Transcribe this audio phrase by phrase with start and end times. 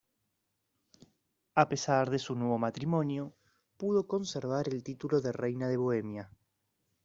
[1.53, 3.35] A pesar de su nuevo matrimonio,
[3.77, 6.31] pudo conservar el título de reina de Bohemia.